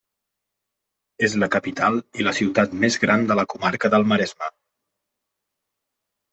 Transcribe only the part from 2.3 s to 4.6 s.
ciutat més gran de la comarca del Maresme.